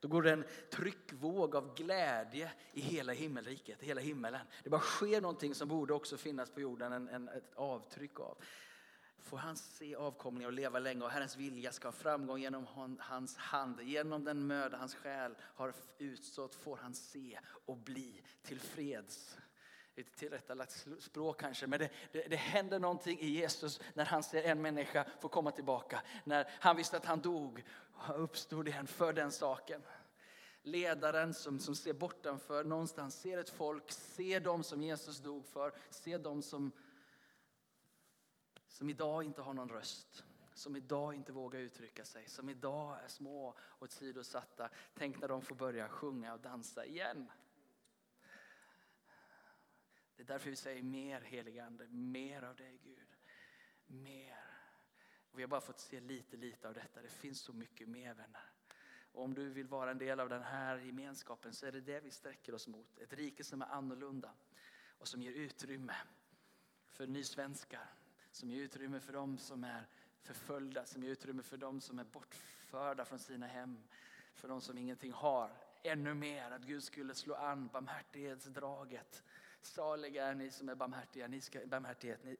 [0.00, 4.46] Då går det en tryckvåg av glädje i hela himmelriket, i hela himmelen.
[4.64, 8.38] Det bara sker någonting som borde också finnas på jorden, en, en, ett avtryck av.
[9.18, 12.98] Får han se avkomlingar och leva länge och Herrens vilja ska ha framgång genom hon-
[13.00, 13.80] hans hand.
[13.80, 19.36] Genom den möda hans själ har utstått får han se och bli tillfreds.
[20.00, 24.42] Lite tillrättalagt språk kanske, men det, det, det händer någonting i Jesus när han ser
[24.42, 26.02] en människa få komma tillbaka.
[26.24, 27.64] När han visste att han dog,
[28.16, 29.82] uppstod igen för den saken.
[30.62, 35.72] Ledaren som, som ser bortanför någonstans, ser ett folk, ser dem som Jesus dog för,
[35.90, 36.72] ser dem som
[38.68, 40.24] som idag inte har någon röst,
[40.54, 44.68] som idag inte vågar uttrycka sig, som idag är små och åsidosatta.
[44.94, 47.30] Tänk när de får börja sjunga och dansa igen.
[50.20, 53.16] Det är därför vi säger mer helige Ande, mer av dig Gud.
[53.86, 54.44] Mer.
[55.30, 57.02] Och vi har bara fått se lite, lite av detta.
[57.02, 58.52] Det finns så mycket mer vänner.
[59.12, 62.00] Och om du vill vara en del av den här gemenskapen så är det det
[62.00, 62.98] vi sträcker oss mot.
[62.98, 64.32] Ett rike som är annorlunda
[64.98, 65.96] och som ger utrymme
[66.86, 67.90] för nysvenskar,
[68.32, 69.86] som ger utrymme för dem som är
[70.22, 73.78] förföljda, som ger utrymme för dem som är bortförda från sina hem,
[74.34, 75.50] för dem som ingenting har.
[75.82, 79.24] Ännu mer att Gud skulle slå an barmhärtighetsdraget.
[79.62, 82.36] Saliga är ni som är barmhärtiga, ni ska, barmhärtighet, ni,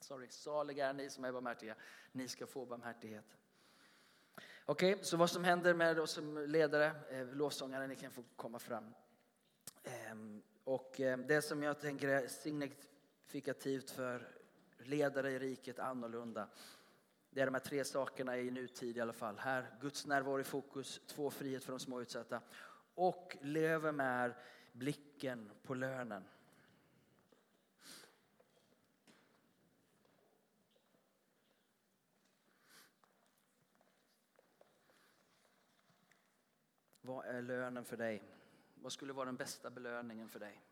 [0.00, 1.74] sorry, saliga är ni som är barmhärtiga,
[2.12, 3.36] ni ska få barmhärtighet.
[4.64, 8.58] Okej, så vad som händer med oss som ledare, eh, lovsångare, ni kan få komma
[8.58, 8.94] fram.
[9.82, 14.28] Ehm, och eh, det som jag tänker är signifikativt för
[14.78, 16.48] ledare i riket annorlunda.
[17.30, 19.38] Det är de här tre sakerna i nutid i alla fall.
[19.38, 22.40] Här, Guds närvaro i fokus, två, frihet för de små utsatta.
[22.94, 24.34] Och lever med
[24.80, 26.24] blicken på lönen.
[37.00, 38.22] Vad är lönen för dig?
[38.74, 40.62] Vad skulle vara den bästa belöningen för dig?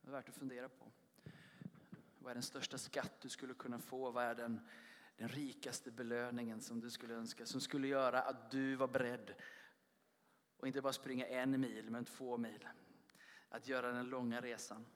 [0.00, 0.84] Det är värt att fundera på.
[2.18, 4.10] Vad är den största skatt du skulle kunna få?
[4.10, 4.68] Vad är den,
[5.22, 7.46] den rikaste belöningen som du skulle önska?
[7.46, 9.34] Som skulle göra att du var beredd
[10.56, 12.68] och inte bara springa en mil, men två mil.
[13.48, 14.86] Att göra den långa resan.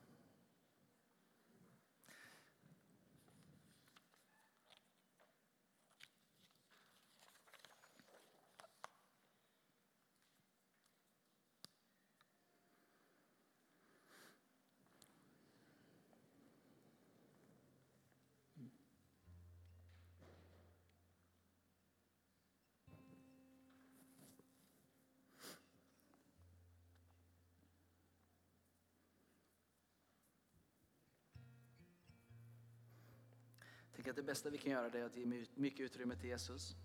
[34.07, 36.77] Tänker att det bästa vi kan göra det är att ge mycket utrymme till Jesus.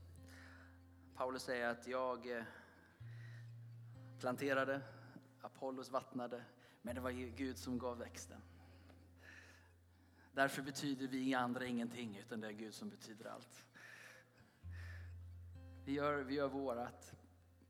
[1.15, 2.43] Paulus säger att jag eh,
[4.19, 4.81] planterade,
[5.41, 6.43] Apollos vattnade,
[6.81, 8.41] men det var Gud som gav växten.
[10.33, 13.65] Därför betyder vi andra ingenting, utan det är Gud som betyder allt.
[15.85, 17.13] Vi gör, vi gör vårat.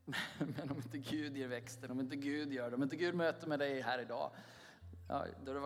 [0.39, 3.47] Men om inte Gud ger växten, om inte Gud gör det, om inte Gud möter
[3.47, 4.32] med dig här idag,
[5.10, 5.60] ja, då är det